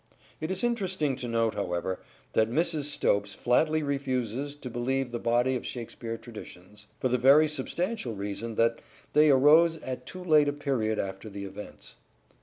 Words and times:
It 0.39 0.49
is 0.49 0.63
interesting 0.63 1.15
to 1.17 1.27
note, 1.27 1.53
however, 1.53 1.99
that 2.33 2.49
Mrs 2.49 2.85
Stopes 2.85 3.35
flatly 3.35 3.83
refuses 3.83 4.55
to 4.55 4.67
believe 4.67 5.11
the 5.11 5.19
body 5.19 5.55
of 5.55 5.63
Shakespeare 5.63 6.17
traditions, 6.17 6.87
for 6.99 7.07
the 7.07 7.19
very 7.19 7.47
substantial 7.47 8.15
reason 8.15 8.55
that 8.55 8.79
they 9.13 9.29
arose 9.29 9.75
at 9.83 10.07
too 10.07 10.23
late 10.23 10.47
a 10.47 10.53
period 10.53 10.97
after 10.97 11.29
the 11.29 11.45
events. 11.45 11.97